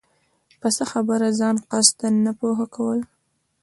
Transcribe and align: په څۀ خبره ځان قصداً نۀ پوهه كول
په 0.59 0.67
څۀ 0.75 0.83
خبره 0.91 1.27
ځان 1.39 1.55
قصداً 1.71 2.07
نۀ 2.23 2.31
پوهه 2.39 2.65
كول 2.75 2.99